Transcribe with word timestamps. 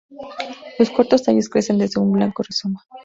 Sus 0.77 0.89
cortos 0.89 1.21
tallos 1.21 1.47
crecen 1.47 1.77
desde 1.77 2.01
un 2.01 2.11
blanco 2.11 2.41
rizoma. 2.41 2.83